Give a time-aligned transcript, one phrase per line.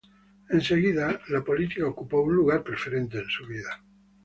[0.49, 3.83] Enseguida la política ocupó un lugar preferente en su vida.